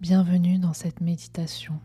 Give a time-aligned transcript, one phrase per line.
[0.00, 1.80] Bienvenue dans cette méditation.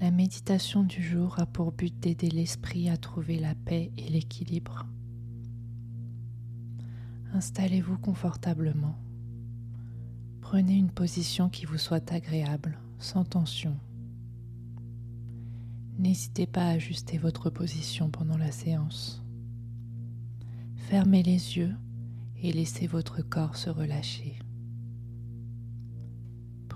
[0.00, 4.86] La méditation du jour a pour but d'aider l'esprit à trouver la paix et l'équilibre.
[7.34, 8.96] Installez-vous confortablement.
[10.40, 13.76] Prenez une position qui vous soit agréable, sans tension.
[15.98, 19.22] N'hésitez pas à ajuster votre position pendant la séance.
[20.76, 21.74] Fermez les yeux
[22.42, 24.41] et laissez votre corps se relâcher.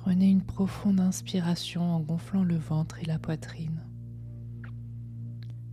[0.07, 3.83] Prenez une profonde inspiration en gonflant le ventre et la poitrine.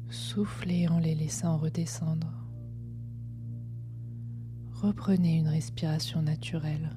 [0.10, 2.34] Soufflez en les laissant redescendre.
[4.72, 6.90] Reprenez une respiration naturelle.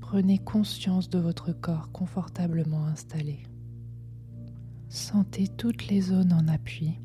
[0.00, 3.44] Prenez conscience de votre corps confortablement installé.
[4.88, 6.98] Sentez toutes les zones en appui,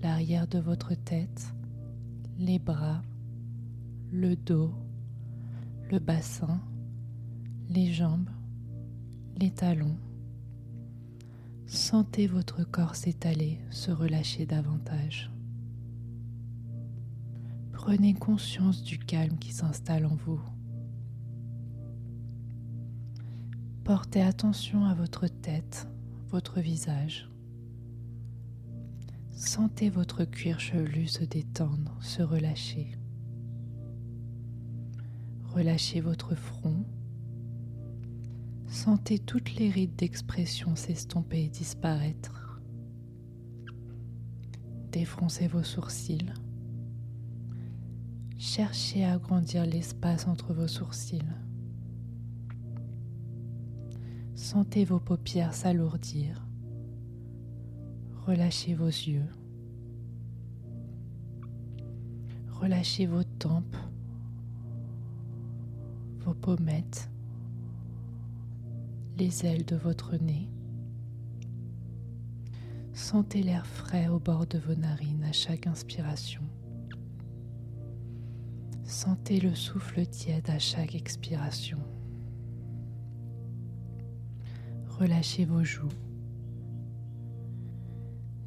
[0.00, 1.52] l'arrière de votre tête,
[2.38, 3.02] les bras,
[4.12, 4.72] le dos,
[5.90, 6.60] le bassin,
[7.70, 8.30] les jambes,
[9.36, 9.96] les talons.
[11.66, 15.30] Sentez votre corps s'étaler, se relâcher davantage.
[17.72, 20.40] Prenez conscience du calme qui s'installe en vous.
[23.84, 25.88] Portez attention à votre tête,
[26.30, 27.28] votre visage.
[29.30, 32.96] Sentez votre cuir chevelu se détendre, se relâcher.
[35.54, 36.84] Relâchez votre front,
[38.68, 42.60] Sentez toutes les rides d'expression s'estomper et disparaître.
[44.92, 46.32] Défroncez vos sourcils.
[48.36, 51.22] Cherchez à agrandir l'espace entre vos sourcils.
[54.34, 56.46] Sentez vos paupières s'alourdir.
[58.26, 59.26] Relâchez vos yeux.
[62.50, 63.76] Relâchez vos tempes,
[66.18, 67.08] vos pommettes
[69.18, 70.48] les ailes de votre nez.
[72.92, 76.42] Sentez l'air frais au bord de vos narines à chaque inspiration.
[78.84, 81.78] Sentez le souffle tiède à chaque expiration.
[84.86, 85.88] Relâchez vos joues.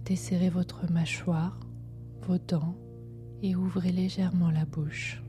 [0.06, 1.59] Desserrez votre mâchoire,
[2.22, 2.75] vos dents
[3.41, 5.22] et ouvrez légèrement la bouche.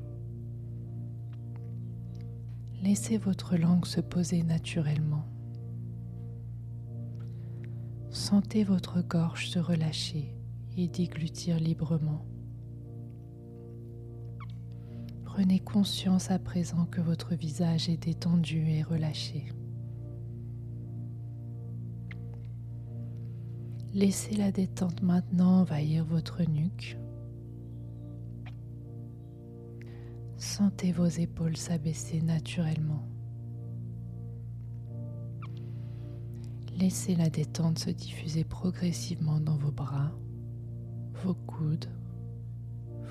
[2.81, 5.32] Laissez votre langue se poser naturellement.
[8.13, 10.37] Sentez votre gorge se relâcher
[10.77, 12.27] et déglutir librement.
[15.25, 19.51] Prenez conscience à présent que votre visage est détendu et relâché.
[23.95, 26.99] Laissez la détente maintenant envahir votre nuque.
[30.37, 33.09] Sentez vos épaules s'abaisser naturellement.
[36.83, 40.11] Laissez la détente se diffuser progressivement dans vos bras,
[41.23, 41.89] vos coudes,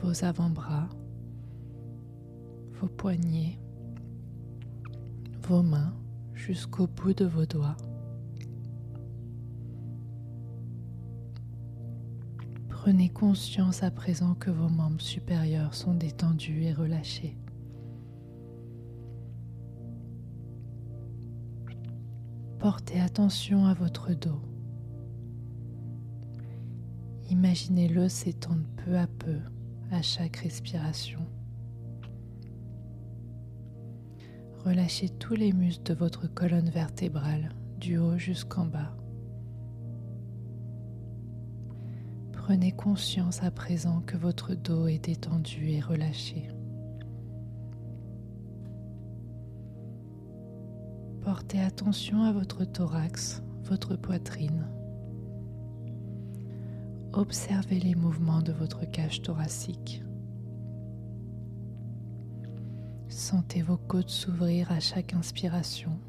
[0.04, 0.90] vos avant-bras,
[2.74, 3.58] vos poignets,
[5.48, 5.94] vos mains
[6.34, 7.78] jusqu'au bout de vos doigts.
[12.68, 17.38] Prenez conscience à présent que vos membres supérieurs sont détendus et relâchés.
[22.62, 24.40] Portez attention à votre dos.
[27.28, 29.40] Imaginez-le s'étendre peu à peu
[29.90, 31.26] à chaque respiration.
[34.64, 38.96] Relâchez tous les muscles de votre colonne vertébrale, du haut jusqu'en bas.
[42.32, 46.52] Prenez conscience à présent que votre dos est détendu et relâché.
[51.24, 54.66] Portez attention à votre thorax, votre poitrine.
[57.14, 60.02] Observez les mouvements de votre cage thoracique.
[63.08, 66.00] Sentez vos côtes s'ouvrir à chaque inspiration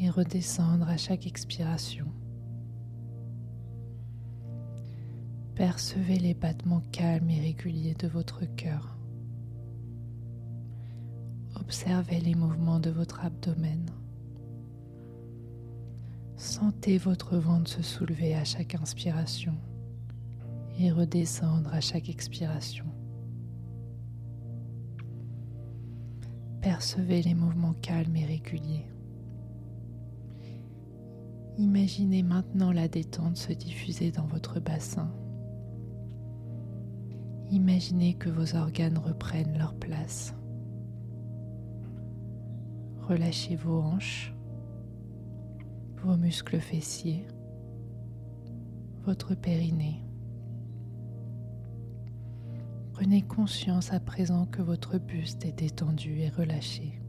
[0.00, 2.06] et redescendre à chaque expiration.
[5.54, 8.96] Percevez les battements calmes et réguliers de votre cœur.
[11.66, 13.90] Observez les mouvements de votre abdomen.
[16.36, 19.56] Sentez votre ventre se soulever à chaque inspiration
[20.78, 22.84] et redescendre à chaque expiration.
[26.60, 28.86] Percevez les mouvements calmes et réguliers.
[31.58, 35.10] Imaginez maintenant la détente se diffuser dans votre bassin.
[37.50, 40.35] Imaginez que vos organes reprennent leur place.
[43.08, 44.34] Relâchez vos hanches,
[46.02, 47.24] vos muscles fessiers,
[49.04, 50.02] votre périnée.
[52.94, 57.00] Prenez conscience à présent que votre buste est détendu et relâché.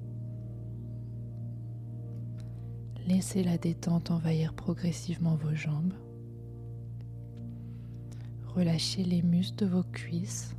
[3.08, 5.96] Laissez la détente envahir progressivement vos jambes.
[8.46, 10.56] Relâchez les muscles de vos cuisses,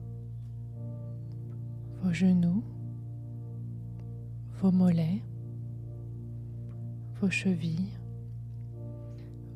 [2.03, 2.65] vos genoux,
[4.61, 5.23] vos mollets,
[7.21, 7.97] vos chevilles,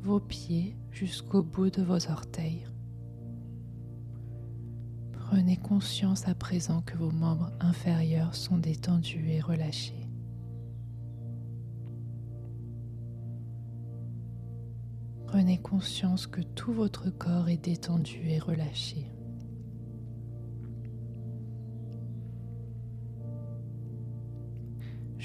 [0.02, 2.66] vos pieds jusqu'au bout de vos orteils.
[5.12, 10.08] Prenez conscience à présent que vos membres inférieurs sont détendus et relâchés.
[15.26, 19.12] Prenez conscience que tout votre corps est détendu et relâché.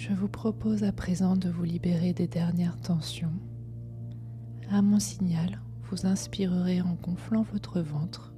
[0.08, 3.34] Je vous propose à présent de vous libérer des dernières tensions.
[4.70, 8.34] À mon signal, vous inspirerez en gonflant votre ventre.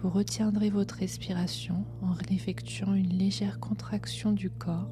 [0.00, 4.88] Vous retiendrez votre respiration en effectuant une légère contraction du corps,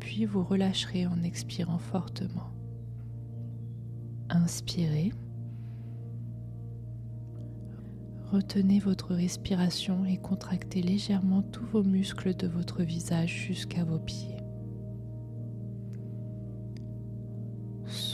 [0.00, 2.50] puis vous relâcherez en expirant fortement.
[4.30, 5.12] Inspirez.
[8.32, 14.33] Retenez votre respiration et contractez légèrement tous vos muscles de votre visage jusqu'à vos pieds.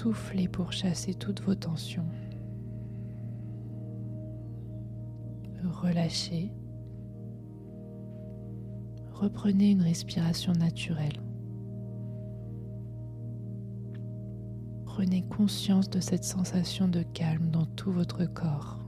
[0.00, 2.06] Soufflez pour chasser toutes vos tensions.
[5.62, 6.50] Relâchez.
[9.12, 11.20] Reprenez une respiration naturelle.
[14.86, 18.78] Prenez conscience de cette sensation de calme dans tout votre corps.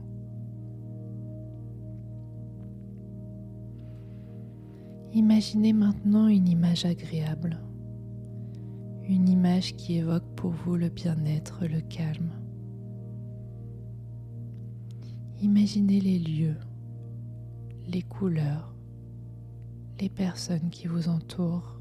[5.13, 7.59] Imaginez maintenant une image agréable,
[9.07, 12.31] une image qui évoque pour vous le bien-être, le calme.
[15.41, 16.57] Imaginez les lieux,
[17.87, 18.73] les couleurs,
[19.99, 21.79] les personnes qui vous entourent.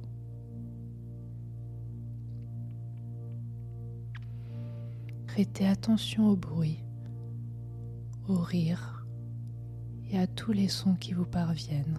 [5.27, 6.85] Prêtez attention au bruit,
[8.29, 9.07] au rire
[10.11, 11.99] et à tous les sons qui vous parviennent.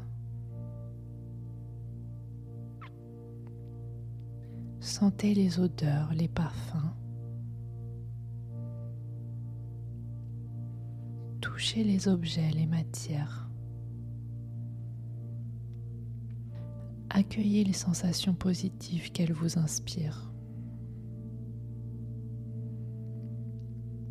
[4.83, 6.91] Sentez les odeurs, les parfums.
[11.39, 13.49] Touchez les objets, les matières.
[17.09, 20.29] Accueillez les sensations positives qu'elles vous inspirent.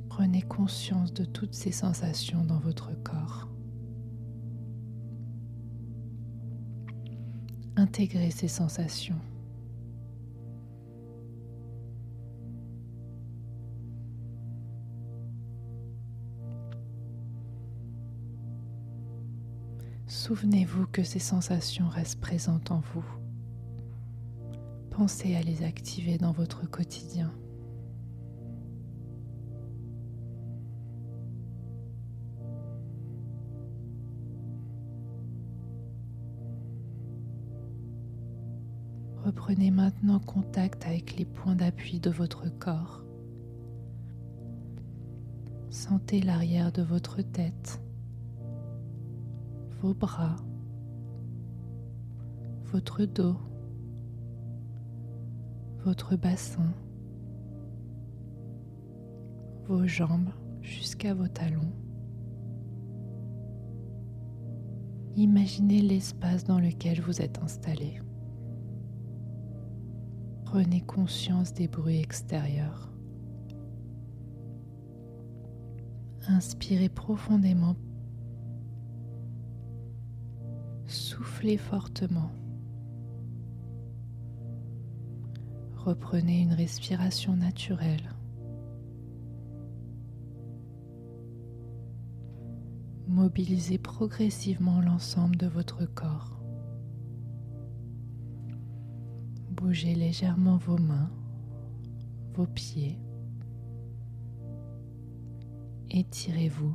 [0.09, 3.47] Prenez conscience de toutes ces sensations dans votre corps.
[7.77, 9.21] Intégrez ces sensations.
[20.35, 23.05] Souvenez-vous que ces sensations restent présentes en vous.
[24.89, 27.31] Pensez à les activer dans votre quotidien.
[39.27, 43.05] Reprenez maintenant contact avec les points d'appui de votre corps.
[45.69, 47.83] Sentez l'arrière de votre tête
[49.83, 50.37] vos bras,
[52.67, 53.37] votre dos,
[55.85, 56.73] votre bassin,
[59.67, 61.73] vos jambes jusqu'à vos talons.
[65.17, 68.01] Imaginez l'espace dans lequel vous êtes installé.
[70.45, 72.93] Prenez conscience des bruits extérieurs.
[76.29, 77.75] Inspirez profondément
[81.23, 82.33] Soufflez fortement.
[85.77, 88.13] Reprenez une respiration naturelle.
[93.07, 96.41] Mobilisez progressivement l'ensemble de votre corps.
[99.51, 101.13] Bougez légèrement vos mains,
[102.35, 102.99] vos pieds.
[105.89, 106.75] Étirez-vous.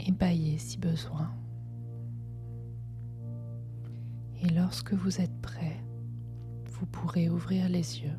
[0.00, 1.30] Ébaillez si besoin.
[4.44, 5.76] Et lorsque vous êtes prêt,
[6.64, 8.18] vous pourrez ouvrir les yeux.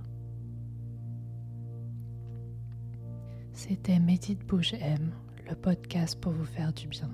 [3.52, 5.12] C'était Médite Bouge M,
[5.50, 7.10] le podcast pour vous faire du bien.